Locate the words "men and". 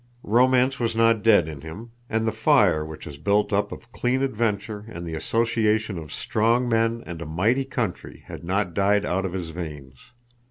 6.67-7.21